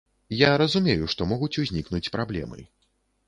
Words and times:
Я 0.37 0.47
разумею, 0.61 1.09
што 1.13 1.27
могуць 1.33 1.51
узнікнуць 1.63 2.09
праблемы. 2.17 2.65